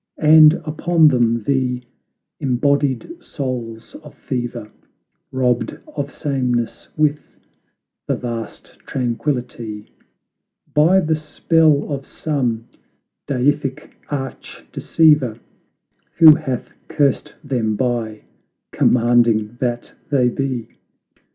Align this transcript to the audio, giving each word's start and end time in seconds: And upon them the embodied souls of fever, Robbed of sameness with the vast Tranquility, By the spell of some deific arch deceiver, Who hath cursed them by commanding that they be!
And 0.17 0.55
upon 0.65 1.09
them 1.09 1.43
the 1.43 1.83
embodied 2.39 3.23
souls 3.23 3.93
of 4.01 4.15
fever, 4.15 4.71
Robbed 5.31 5.77
of 5.95 6.11
sameness 6.11 6.87
with 6.97 7.19
the 8.07 8.15
vast 8.15 8.79
Tranquility, 8.79 9.91
By 10.73 11.01
the 11.01 11.13
spell 11.15 11.91
of 11.93 12.07
some 12.07 12.67
deific 13.27 13.95
arch 14.09 14.65
deceiver, 14.71 15.37
Who 16.17 16.33
hath 16.33 16.71
cursed 16.87 17.35
them 17.43 17.75
by 17.75 18.23
commanding 18.71 19.55
that 19.59 19.93
they 20.09 20.29
be! 20.29 20.77